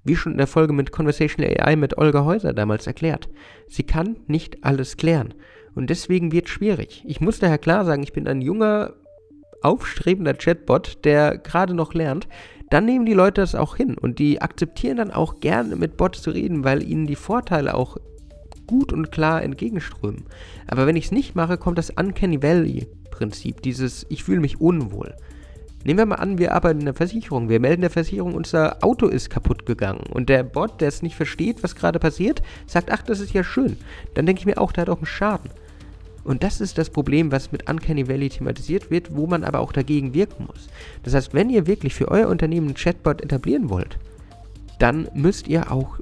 wie 0.05 0.17
schon 0.17 0.33
in 0.33 0.39
der 0.39 0.47
Folge 0.47 0.73
mit 0.73 0.93
Conversational 0.93 1.55
AI 1.61 1.77
mit 1.77 1.99
Olga 1.99 2.25
Häuser 2.25 2.53
damals 2.53 2.87
erklärt. 2.87 3.29
Sie 3.69 3.85
kann 3.85 4.17
nicht 4.27 4.65
alles 4.65 4.97
klären. 4.97 5.35
Und 5.75 5.91
deswegen 5.91 6.33
wird 6.33 6.47
es 6.47 6.53
schwierig. 6.53 7.03
Ich 7.07 7.21
muss 7.21 7.39
daher 7.39 7.59
klar 7.59 7.85
sagen, 7.85 8.03
ich 8.03 8.13
bin 8.13 8.29
ein 8.29 8.43
junger, 8.43 8.95
aufstrebender 9.63 10.35
Chatbot, 10.35 11.05
der 11.05 11.39
gerade 11.39 11.75
noch 11.75 11.95
lernt. 11.95 12.29
Dann 12.71 12.85
nehmen 12.85 13.07
die 13.07 13.15
Leute 13.15 13.41
das 13.41 13.55
auch 13.55 13.77
hin 13.77 13.97
und 13.99 14.19
die 14.19 14.41
akzeptieren 14.43 14.97
dann 14.97 15.11
auch 15.11 15.41
gerne 15.41 15.77
mit 15.77 15.97
Bots 15.97 16.23
zu 16.23 16.31
reden, 16.31 16.65
weil 16.65 16.83
ihnen 16.83 17.07
die 17.07 17.17
Vorteile 17.17 17.75
auch 17.75 17.97
gut 18.67 18.93
und 18.93 19.13
klar 19.13 19.43
entgegenströmen. 19.43 20.25
Aber 20.67 20.87
wenn 20.87 20.97
ich 20.97 21.07
es 21.07 21.13
nicht 21.13 21.35
mache, 21.35 21.59
kommt 21.59 21.79
das 21.79 21.91
Uncanny 21.91 22.43
Valley 22.43 22.89
Prinzip, 23.11 23.63
dieses 23.63 24.05
ich 24.09 24.25
fühle 24.25 24.41
mich 24.41 24.61
unwohl. 24.61 25.15
Nehmen 25.85 25.99
wir 25.99 26.07
mal 26.07 26.17
an, 26.17 26.39
wir 26.39 26.55
arbeiten 26.55 26.81
in 26.81 26.87
der 26.87 26.95
Versicherung. 26.95 27.49
Wir 27.49 27.61
melden 27.61 27.81
der 27.83 27.91
Versicherung, 27.91 28.35
unser 28.35 28.83
Auto 28.85 29.07
ist 29.07 29.31
kaputt 29.31 29.67
gegangen. 29.67 30.05
Und 30.11 30.29
der 30.29 30.43
Bot, 30.43 30.81
der 30.81 30.89
es 30.89 31.03
nicht 31.03 31.17
versteht, 31.17 31.63
was 31.63 31.75
gerade 31.75 31.99
passiert, 31.99 32.43
sagt, 32.67 32.93
ach, 32.93 33.03
das 33.03 33.21
ist 33.21 33.33
ja 33.33 33.43
schön. 33.43 33.77
Dann 34.15 34.27
denke 34.27 34.41
ich 34.41 34.47
mir 34.47 34.59
auch, 34.59 34.73
der 34.73 34.83
hat 34.83 34.91
auch 34.91 34.99
einen 34.99 35.07
Schaden. 35.07 35.51
Und 36.25 36.45
das 36.45 36.61
ist 36.61 36.79
das 36.79 36.91
Problem, 36.91 37.33
was 37.33 37.51
mit 37.51 37.69
Uncanny 37.69 38.09
Valley 38.09 38.29
thematisiert 38.29 38.91
wird, 38.91 39.17
wo 39.17 39.27
man 39.27 39.43
aber 39.43 39.59
auch 39.59 39.73
dagegen 39.73 40.15
wirken 40.15 40.47
muss. 40.47 40.69
Das 41.03 41.15
heißt, 41.15 41.35
wenn 41.35 41.51
ihr 41.51 41.67
wirklich 41.67 41.95
für 41.95 42.09
euer 42.09 42.29
Unternehmen 42.29 42.69
einen 42.69 42.77
Chatbot 42.77 43.21
etablieren 43.21 43.71
wollt, 43.71 43.99
dann 44.79 45.09
müsst 45.15 45.49
ihr 45.49 45.73
auch 45.73 45.99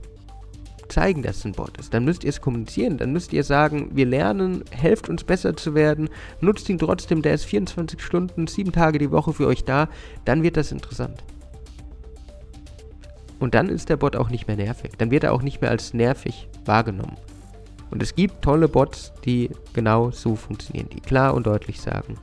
zeigen, 0.91 1.23
dass 1.23 1.39
es 1.39 1.45
ein 1.45 1.53
Bot 1.53 1.79
ist. 1.79 1.95
Dann 1.95 2.05
müsst 2.05 2.25
ihr 2.25 2.31
es 2.31 2.41
kommunizieren. 2.41 2.99
Dann 2.99 3.13
müsst 3.13 3.33
ihr 3.33 3.45
sagen, 3.45 3.91
wir 3.95 4.07
lernen, 4.07 4.65
helft 4.71 5.09
uns 5.09 5.25
besser 5.25 5.57
zu 5.57 5.75
werden, 5.75 6.09
nutzt 6.41 6.69
ihn 6.69 6.79
trotzdem, 6.79 7.23
der 7.23 7.35
ist 7.35 7.45
24 7.45 8.01
Stunden, 8.03 8.47
7 8.47 8.73
Tage 8.73 8.99
die 8.99 9.11
Woche 9.11 9.33
für 9.33 9.47
euch 9.47 9.65
da. 9.65 9.89
Dann 10.25 10.43
wird 10.43 10.57
das 10.57 10.73
interessant. 10.73 11.23
Und 13.39 13.55
dann 13.55 13.69
ist 13.69 13.89
der 13.89 13.97
Bot 13.97 14.17
auch 14.17 14.29
nicht 14.29 14.47
mehr 14.47 14.57
nervig. 14.57 14.93
Dann 14.99 15.11
wird 15.11 15.25
er 15.25 15.33
auch 15.33 15.43
nicht 15.43 15.63
mehr 15.63 15.71
als 15.71 15.95
nervig 15.95 16.49
wahrgenommen. 16.67 17.17
Und 17.91 18.03
es 18.03 18.15
gibt 18.15 18.43
tolle 18.43 18.69
Bots, 18.69 19.13
die 19.25 19.51
genau 19.73 20.11
so 20.11 20.37
funktionieren, 20.37 20.89
die 20.91 21.01
klar 21.01 21.35
und 21.35 21.47
deutlich 21.47 21.81
sagen, 21.81 22.19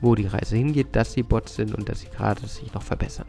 wo 0.00 0.14
die 0.14 0.26
Reise 0.26 0.56
hingeht, 0.56 0.88
dass 0.92 1.12
sie 1.12 1.22
Bots 1.22 1.54
sind 1.54 1.74
und 1.74 1.88
dass 1.88 2.00
sie 2.00 2.08
gerade 2.08 2.46
sich 2.46 2.74
noch 2.74 2.82
verbessern. 2.82 3.26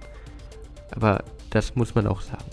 Aber 0.91 1.23
das 1.51 1.75
muss 1.75 1.95
man 1.95 2.07
auch 2.07 2.21
sagen. 2.21 2.43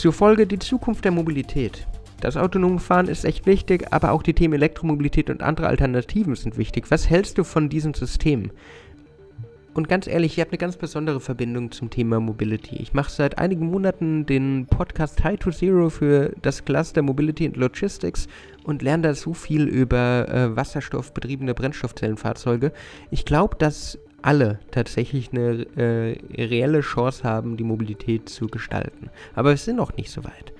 Zur 0.00 0.14
Folge 0.14 0.46
die 0.46 0.58
Zukunft 0.58 1.04
der 1.04 1.12
Mobilität. 1.12 1.86
Das 2.22 2.38
autonome 2.38 2.78
Fahren 2.78 3.06
ist 3.06 3.26
echt 3.26 3.44
wichtig, 3.44 3.92
aber 3.92 4.12
auch 4.12 4.22
die 4.22 4.32
Themen 4.32 4.54
Elektromobilität 4.54 5.28
und 5.28 5.42
andere 5.42 5.66
Alternativen 5.66 6.34
sind 6.36 6.56
wichtig. 6.56 6.90
Was 6.90 7.10
hältst 7.10 7.36
du 7.36 7.44
von 7.44 7.68
diesen 7.68 7.92
Systemen? 7.92 8.50
Und 9.74 9.90
ganz 9.90 10.06
ehrlich, 10.06 10.32
ich 10.32 10.40
habe 10.40 10.52
eine 10.52 10.58
ganz 10.58 10.78
besondere 10.78 11.20
Verbindung 11.20 11.70
zum 11.70 11.90
Thema 11.90 12.18
Mobility. 12.18 12.76
Ich 12.76 12.94
mache 12.94 13.10
seit 13.10 13.36
einigen 13.36 13.70
Monaten 13.70 14.24
den 14.24 14.64
Podcast 14.64 15.22
High 15.22 15.38
to 15.38 15.50
Zero 15.50 15.90
für 15.90 16.32
das 16.40 16.64
Cluster 16.64 17.02
Mobility 17.02 17.44
and 17.44 17.58
Logistics 17.58 18.26
und 18.64 18.80
lerne 18.80 19.02
da 19.02 19.14
so 19.14 19.34
viel 19.34 19.68
über 19.68 20.26
äh, 20.30 20.56
wasserstoffbetriebene 20.56 21.52
Brennstoffzellenfahrzeuge. 21.52 22.72
Ich 23.10 23.26
glaube, 23.26 23.56
dass 23.58 23.98
alle 24.22 24.58
tatsächlich 24.70 25.30
eine 25.32 25.66
äh, 25.76 26.18
reelle 26.36 26.80
Chance 26.80 27.24
haben, 27.24 27.56
die 27.56 27.64
Mobilität 27.64 28.28
zu 28.28 28.46
gestalten. 28.46 29.10
Aber 29.34 29.50
wir 29.50 29.56
sind 29.56 29.76
noch 29.76 29.96
nicht 29.96 30.10
so 30.10 30.24
weit. 30.24 30.52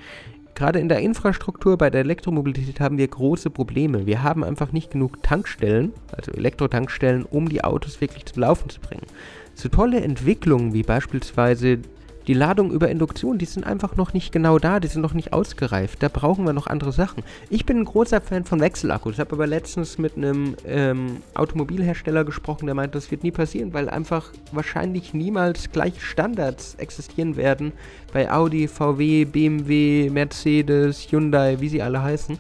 Gerade 0.55 0.79
in 0.79 0.91
der 0.91 1.01
Infrastruktur 1.01 1.79
bei 1.79 1.89
der 1.89 2.03
Elektromobilität 2.03 2.81
haben 2.81 2.99
wir 2.99 3.09
große 3.09 3.49
Probleme. 3.49 4.05
Wir 4.05 4.23
haben 4.23 4.45
einfach 4.45 4.73
nicht 4.73 4.91
genug 4.91 5.23
Tankstellen, 5.23 5.95
also 6.13 6.33
Elektrotankstellen, 6.33 7.25
um 7.25 7.49
die 7.49 7.65
Autos 7.65 8.01
wirklich 8.01 8.27
zum 8.27 8.43
Laufen 8.43 8.69
zu 8.69 8.81
bringen. 8.81 9.07
So 9.55 9.71
tolle 9.71 10.01
Entwicklungen 10.01 10.75
wie 10.75 10.83
beispielsweise 10.83 11.79
die 12.27 12.35
Ladung 12.35 12.71
über 12.71 12.89
Induktion, 12.89 13.39
die 13.39 13.47
sind 13.47 13.65
einfach 13.65 13.97
noch 13.97 14.13
nicht 14.13 14.33
genau 14.33 14.59
da, 14.59 14.81
die 14.81 14.89
sind 14.89 15.03
noch 15.03 15.15
nicht 15.15 15.33
ausgereift. 15.33 16.03
Da 16.03 16.09
brauchen 16.09 16.45
wir 16.45 16.53
noch 16.53 16.67
andere 16.67 16.93
Sachen. 16.93 17.23
Ich 17.49 17.67
bin 17.67 17.79
ein 17.79 17.85
großer 17.85 18.21
Fan 18.21 18.45
von 18.45 18.61
Wechselakkus. 18.61 19.15
Ich 19.15 19.21
habe 19.21 19.33
aber 19.33 19.47
letztens 19.47 19.99
mit 19.99 20.17
einem 20.17 20.55
ähm, 20.67 21.19
Automobilhersteller 21.35 22.25
gesprochen, 22.25 22.67
der 22.67 22.75
meint, 22.75 22.95
das 22.95 23.11
wird 23.11 23.23
nie 23.23 23.31
passieren, 23.31 23.73
weil 23.73 23.89
einfach 23.89 24.33
wahrscheinlich 24.53 25.15
niemals 25.15 25.73
gleiche 25.73 26.01
Standards 26.01 26.75
existieren 26.77 27.37
werden 27.37 27.73
bei 28.13 28.31
Audi, 28.31 28.69
VW, 28.69 29.25
BMW, 29.25 30.11
Mercedes, 30.11 31.11
Hyundai, 31.11 31.61
wie 31.61 31.69
sie 31.69 31.83
alle 31.83 32.03
heißen. 32.03 32.39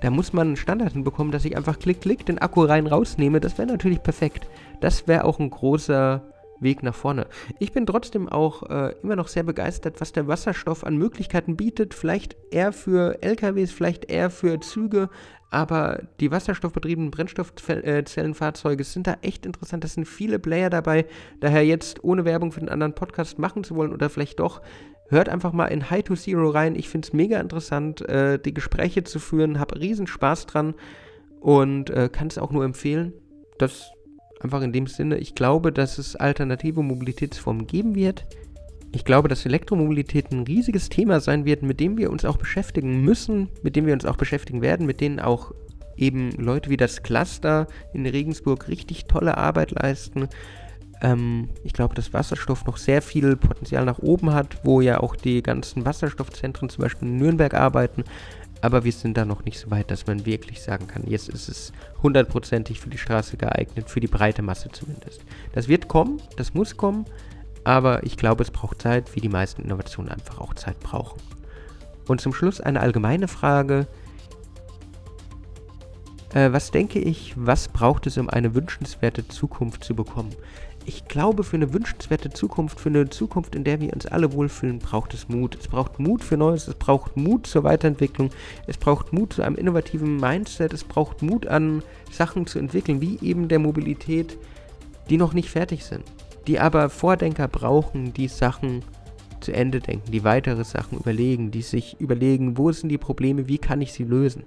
Da 0.00 0.10
muss 0.10 0.32
man 0.32 0.48
einen 0.48 0.56
Standard 0.56 0.92
hinbekommen, 0.92 1.30
dass 1.30 1.44
ich 1.44 1.56
einfach 1.56 1.78
klick, 1.78 2.00
klick 2.00 2.24
den 2.24 2.38
Akku 2.38 2.64
rein 2.64 2.86
rausnehme. 2.86 3.40
Das 3.40 3.58
wäre 3.58 3.68
natürlich 3.68 4.02
perfekt. 4.02 4.46
Das 4.80 5.06
wäre 5.06 5.24
auch 5.24 5.38
ein 5.38 5.50
großer 5.50 6.22
Weg 6.60 6.82
nach 6.82 6.94
vorne. 6.94 7.26
Ich 7.58 7.72
bin 7.72 7.86
trotzdem 7.86 8.28
auch 8.28 8.68
äh, 8.68 8.94
immer 9.02 9.16
noch 9.16 9.28
sehr 9.28 9.42
begeistert, 9.42 10.00
was 10.00 10.12
der 10.12 10.28
Wasserstoff 10.28 10.84
an 10.84 10.96
Möglichkeiten 10.96 11.56
bietet. 11.56 11.94
Vielleicht 11.94 12.36
eher 12.50 12.72
für 12.72 13.22
LKWs, 13.22 13.72
vielleicht 13.72 14.10
eher 14.10 14.30
für 14.30 14.60
Züge, 14.60 15.08
aber 15.50 16.02
die 16.20 16.30
wasserstoffbetriebenen 16.30 17.10
Brennstoffzellenfahrzeuge 17.10 18.84
sind 18.84 19.06
da 19.08 19.16
echt 19.22 19.44
interessant. 19.44 19.82
Das 19.82 19.94
sind 19.94 20.06
viele 20.06 20.38
Player 20.38 20.70
dabei. 20.70 21.06
Daher 21.40 21.66
jetzt, 21.66 22.04
ohne 22.04 22.24
Werbung 22.24 22.52
für 22.52 22.60
den 22.60 22.68
anderen 22.68 22.94
Podcast 22.94 23.38
machen 23.38 23.64
zu 23.64 23.74
wollen 23.74 23.92
oder 23.92 24.08
vielleicht 24.10 24.38
doch, 24.38 24.62
hört 25.08 25.28
einfach 25.28 25.52
mal 25.52 25.66
in 25.66 25.90
High 25.90 26.04
to 26.04 26.14
Zero 26.14 26.50
rein. 26.50 26.76
Ich 26.76 26.88
finde 26.88 27.06
es 27.06 27.12
mega 27.12 27.40
interessant, 27.40 28.00
äh, 28.08 28.38
die 28.38 28.54
Gespräche 28.54 29.02
zu 29.02 29.18
führen. 29.18 29.58
Habe 29.58 29.80
riesen 29.80 30.06
Spaß 30.06 30.46
dran 30.46 30.74
und 31.40 31.90
äh, 31.90 32.08
kann 32.08 32.28
es 32.28 32.38
auch 32.38 32.52
nur 32.52 32.64
empfehlen. 32.64 33.12
Das 33.58 33.90
Einfach 34.40 34.62
in 34.62 34.72
dem 34.72 34.86
Sinne, 34.86 35.18
ich 35.18 35.34
glaube, 35.34 35.70
dass 35.70 35.98
es 35.98 36.16
alternative 36.16 36.82
Mobilitätsformen 36.82 37.66
geben 37.66 37.94
wird. 37.94 38.26
Ich 38.92 39.04
glaube, 39.04 39.28
dass 39.28 39.46
Elektromobilität 39.46 40.32
ein 40.32 40.42
riesiges 40.42 40.88
Thema 40.88 41.20
sein 41.20 41.44
wird, 41.44 41.62
mit 41.62 41.78
dem 41.78 41.96
wir 41.96 42.10
uns 42.10 42.24
auch 42.24 42.38
beschäftigen 42.38 43.02
müssen, 43.02 43.48
mit 43.62 43.76
dem 43.76 43.86
wir 43.86 43.92
uns 43.94 44.04
auch 44.04 44.16
beschäftigen 44.16 44.62
werden, 44.62 44.86
mit 44.86 45.00
denen 45.00 45.20
auch 45.20 45.52
eben 45.96 46.30
Leute 46.32 46.70
wie 46.70 46.76
das 46.76 47.02
Cluster 47.02 47.68
in 47.92 48.06
Regensburg 48.06 48.66
richtig 48.68 49.04
tolle 49.04 49.36
Arbeit 49.36 49.72
leisten. 49.72 50.28
Ähm, 51.02 51.50
ich 51.62 51.72
glaube, 51.72 51.94
dass 51.94 52.12
Wasserstoff 52.12 52.64
noch 52.64 52.78
sehr 52.78 53.02
viel 53.02 53.36
Potenzial 53.36 53.84
nach 53.84 53.98
oben 53.98 54.32
hat, 54.32 54.64
wo 54.64 54.80
ja 54.80 55.00
auch 55.00 55.16
die 55.16 55.42
ganzen 55.42 55.84
Wasserstoffzentren 55.84 56.68
zum 56.68 56.82
Beispiel 56.82 57.08
in 57.08 57.16
Nürnberg 57.18 57.54
arbeiten. 57.54 58.04
Aber 58.62 58.84
wir 58.84 58.92
sind 58.92 59.16
da 59.16 59.24
noch 59.24 59.44
nicht 59.44 59.58
so 59.58 59.70
weit, 59.70 59.90
dass 59.90 60.06
man 60.06 60.26
wirklich 60.26 60.62
sagen 60.62 60.86
kann, 60.86 61.04
jetzt 61.06 61.28
ist 61.28 61.48
es 61.48 61.72
hundertprozentig 62.02 62.80
für 62.80 62.90
die 62.90 62.98
Straße 62.98 63.36
geeignet, 63.36 63.88
für 63.88 64.00
die 64.00 64.06
breite 64.06 64.42
Masse 64.42 64.68
zumindest. 64.70 65.22
Das 65.52 65.68
wird 65.68 65.88
kommen, 65.88 66.20
das 66.36 66.52
muss 66.52 66.76
kommen, 66.76 67.06
aber 67.64 68.04
ich 68.04 68.16
glaube, 68.16 68.42
es 68.42 68.50
braucht 68.50 68.82
Zeit, 68.82 69.14
wie 69.14 69.20
die 69.20 69.28
meisten 69.28 69.62
Innovationen 69.62 70.10
einfach 70.10 70.40
auch 70.40 70.54
Zeit 70.54 70.78
brauchen. 70.80 71.20
Und 72.06 72.20
zum 72.20 72.34
Schluss 72.34 72.60
eine 72.60 72.80
allgemeine 72.80 73.28
Frage. 73.28 73.86
Äh, 76.34 76.52
was 76.52 76.70
denke 76.70 76.98
ich, 76.98 77.34
was 77.36 77.68
braucht 77.68 78.06
es, 78.06 78.18
um 78.18 78.28
eine 78.28 78.54
wünschenswerte 78.54 79.26
Zukunft 79.28 79.84
zu 79.84 79.94
bekommen? 79.94 80.34
Ich 80.86 81.06
glaube, 81.06 81.44
für 81.44 81.56
eine 81.56 81.72
wünschenswerte 81.72 82.30
Zukunft, 82.30 82.80
für 82.80 82.88
eine 82.88 83.10
Zukunft, 83.10 83.54
in 83.54 83.64
der 83.64 83.80
wir 83.80 83.92
uns 83.92 84.06
alle 84.06 84.32
wohlfühlen, 84.32 84.78
braucht 84.78 85.14
es 85.14 85.28
Mut. 85.28 85.56
Es 85.58 85.68
braucht 85.68 85.98
Mut 85.98 86.24
für 86.24 86.36
Neues, 86.36 86.68
es 86.68 86.74
braucht 86.74 87.16
Mut 87.16 87.46
zur 87.46 87.64
Weiterentwicklung, 87.64 88.30
es 88.66 88.78
braucht 88.78 89.12
Mut 89.12 89.32
zu 89.32 89.42
einem 89.42 89.56
innovativen 89.56 90.16
Mindset, 90.16 90.72
es 90.72 90.84
braucht 90.84 91.22
Mut 91.22 91.46
an 91.46 91.82
Sachen 92.10 92.46
zu 92.46 92.58
entwickeln, 92.58 93.00
wie 93.00 93.18
eben 93.22 93.48
der 93.48 93.58
Mobilität, 93.58 94.38
die 95.08 95.16
noch 95.16 95.32
nicht 95.32 95.50
fertig 95.50 95.84
sind, 95.84 96.04
die 96.46 96.58
aber 96.58 96.88
Vordenker 96.88 97.48
brauchen, 97.48 98.12
die 98.14 98.28
Sachen 98.28 98.82
zu 99.40 99.52
Ende 99.52 99.80
denken, 99.80 100.10
die 100.12 100.24
weitere 100.24 100.64
Sachen 100.64 100.98
überlegen, 100.98 101.50
die 101.50 101.62
sich 101.62 102.00
überlegen, 102.00 102.58
wo 102.58 102.70
sind 102.72 102.90
die 102.90 102.98
Probleme, 102.98 103.48
wie 103.48 103.58
kann 103.58 103.80
ich 103.80 103.92
sie 103.92 104.04
lösen. 104.04 104.44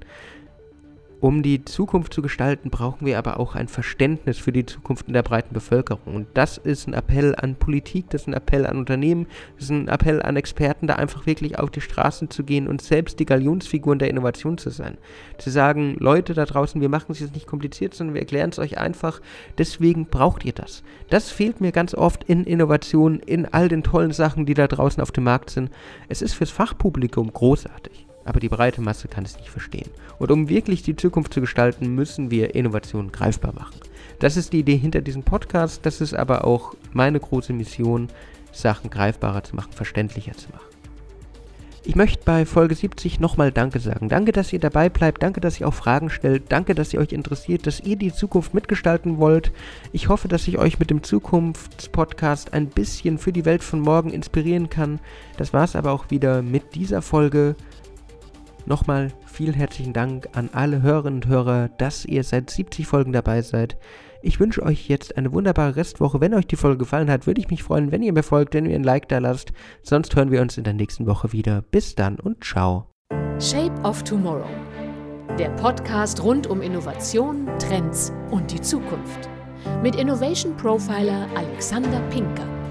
Um 1.23 1.41
die 1.41 1.63
Zukunft 1.63 2.13
zu 2.13 2.21
gestalten, 2.21 2.69
brauchen 2.69 3.05
wir 3.05 3.17
aber 3.17 3.39
auch 3.39 3.55
ein 3.55 3.69
Verständnis 3.69 4.37
für 4.37 4.51
die 4.51 4.65
Zukunft 4.65 5.07
in 5.07 5.13
der 5.13 5.23
breiten 5.23 5.53
Bevölkerung. 5.53 6.15
Und 6.15 6.27
das 6.33 6.57
ist 6.57 6.85
ein 6.85 6.93
Appell 6.93 7.33
an 7.37 7.55
Politik, 7.55 8.09
das 8.09 8.23
ist 8.23 8.27
ein 8.27 8.33
Appell 8.33 8.65
an 8.65 8.77
Unternehmen, 8.77 9.27
das 9.55 9.63
ist 9.63 9.69
ein 9.69 9.87
Appell 9.87 10.21
an 10.21 10.35
Experten, 10.35 10.85
da 10.85 10.95
einfach 10.95 11.25
wirklich 11.25 11.57
auf 11.57 11.71
die 11.71 11.79
Straßen 11.79 12.29
zu 12.29 12.43
gehen 12.43 12.67
und 12.67 12.81
selbst 12.81 13.21
die 13.21 13.25
Galionsfiguren 13.25 13.99
der 13.99 14.09
Innovation 14.09 14.57
zu 14.57 14.69
sein. 14.69 14.97
Zu 15.37 15.49
sagen, 15.49 15.95
Leute 15.97 16.33
da 16.33 16.43
draußen, 16.43 16.81
wir 16.81 16.89
machen 16.89 17.13
es 17.13 17.21
jetzt 17.21 17.35
nicht 17.35 17.47
kompliziert, 17.47 17.93
sondern 17.93 18.15
wir 18.15 18.21
erklären 18.21 18.49
es 18.49 18.59
euch 18.59 18.77
einfach. 18.77 19.21
Deswegen 19.57 20.07
braucht 20.07 20.43
ihr 20.43 20.51
das. 20.51 20.83
Das 21.09 21.31
fehlt 21.31 21.61
mir 21.61 21.71
ganz 21.71 21.95
oft 21.95 22.25
in 22.25 22.43
Innovationen, 22.43 23.21
in 23.21 23.45
all 23.45 23.69
den 23.69 23.83
tollen 23.83 24.11
Sachen, 24.11 24.45
die 24.45 24.55
da 24.55 24.67
draußen 24.67 25.01
auf 25.01 25.13
dem 25.13 25.23
Markt 25.23 25.51
sind. 25.51 25.71
Es 26.09 26.21
ist 26.21 26.33
fürs 26.33 26.51
Fachpublikum 26.51 27.31
großartig 27.31 28.07
aber 28.25 28.39
die 28.39 28.49
breite 28.49 28.81
Masse 28.81 29.07
kann 29.07 29.25
es 29.25 29.37
nicht 29.37 29.49
verstehen. 29.49 29.89
Und 30.19 30.31
um 30.31 30.49
wirklich 30.49 30.83
die 30.83 30.95
Zukunft 30.95 31.33
zu 31.33 31.41
gestalten, 31.41 31.93
müssen 31.95 32.31
wir 32.31 32.55
Innovationen 32.55 33.11
greifbar 33.11 33.53
machen. 33.53 33.79
Das 34.19 34.37
ist 34.37 34.53
die 34.53 34.59
Idee 34.59 34.77
hinter 34.77 35.01
diesem 35.01 35.23
Podcast, 35.23 35.85
das 35.85 36.01
ist 36.01 36.13
aber 36.13 36.45
auch 36.45 36.75
meine 36.93 37.19
große 37.19 37.53
Mission, 37.53 38.07
Sachen 38.51 38.89
greifbarer 38.89 39.43
zu 39.43 39.55
machen, 39.55 39.73
verständlicher 39.73 40.33
zu 40.33 40.49
machen. 40.49 40.73
Ich 41.85 41.97
möchte 41.97 42.23
bei 42.23 42.45
Folge 42.45 42.75
70 42.75 43.19
nochmal 43.19 43.51
Danke 43.51 43.79
sagen. 43.81 44.07
Danke, 44.07 44.31
dass 44.31 44.53
ihr 44.53 44.59
dabei 44.59 44.87
bleibt. 44.87 45.21
Danke, 45.21 45.41
dass 45.41 45.59
ihr 45.59 45.67
auch 45.67 45.73
Fragen 45.73 46.09
stellt. 46.09 46.43
Danke, 46.47 46.75
dass 46.75 46.93
ihr 46.93 47.01
euch 47.01 47.11
interessiert, 47.11 47.67
dass 47.67 47.81
ihr 47.81 47.97
die 47.97 48.13
Zukunft 48.13 48.53
mitgestalten 48.53 49.17
wollt. 49.17 49.51
Ich 49.91 50.07
hoffe, 50.07 50.29
dass 50.29 50.47
ich 50.47 50.57
euch 50.57 50.79
mit 50.79 50.89
dem 50.89 51.03
Zukunftspodcast 51.03 52.53
ein 52.53 52.67
bisschen 52.67 53.17
für 53.17 53.33
die 53.33 53.43
Welt 53.43 53.65
von 53.65 53.81
morgen 53.81 54.11
inspirieren 54.11 54.69
kann. 54.69 55.01
Das 55.35 55.51
war 55.51 55.65
es 55.65 55.75
aber 55.75 55.91
auch 55.91 56.09
wieder 56.09 56.41
mit 56.41 56.73
dieser 56.73 57.01
Folge. 57.01 57.57
Nochmal 58.65 59.11
vielen 59.25 59.53
herzlichen 59.53 59.93
Dank 59.93 60.29
an 60.33 60.49
alle 60.53 60.81
Hörerinnen 60.81 61.21
und 61.21 61.27
Hörer, 61.27 61.69
dass 61.77 62.05
ihr 62.05 62.23
seit 62.23 62.49
70 62.49 62.87
Folgen 62.87 63.11
dabei 63.11 63.41
seid. 63.41 63.77
Ich 64.21 64.39
wünsche 64.39 64.63
euch 64.63 64.87
jetzt 64.87 65.17
eine 65.17 65.33
wunderbare 65.33 65.75
Restwoche. 65.75 66.21
Wenn 66.21 66.33
euch 66.33 66.47
die 66.47 66.55
Folge 66.55 66.77
gefallen 66.77 67.11
hat, 67.11 67.27
würde 67.27 67.41
ich 67.41 67.49
mich 67.49 67.61
freuen, 67.61 67.91
wenn 67.91 68.01
ihr 68.01 68.13
mir 68.13 68.23
folgt, 68.23 68.53
wenn 68.53 68.65
ihr 68.65 68.75
ein 68.75 68.83
Like 68.83 69.09
da 69.09 69.17
lasst. 69.17 69.51
Sonst 69.81 70.15
hören 70.15 70.31
wir 70.31 70.41
uns 70.41 70.57
in 70.57 70.63
der 70.63 70.73
nächsten 70.73 71.05
Woche 71.07 71.33
wieder. 71.33 71.61
Bis 71.61 71.95
dann 71.95 72.17
und 72.19 72.41
ciao. 72.41 72.87
Shape 73.39 73.73
of 73.83 74.01
Tomorrow. 74.03 74.47
Der 75.37 75.49
Podcast 75.49 76.23
rund 76.23 76.47
um 76.47 76.61
Innovation, 76.61 77.49
Trends 77.59 78.13
und 78.31 78.49
die 78.49 78.61
Zukunft. 78.61 79.29
Mit 79.81 79.95
Innovation 79.95 80.55
Profiler 80.55 81.27
Alexander 81.35 81.99
Pinker. 82.09 82.62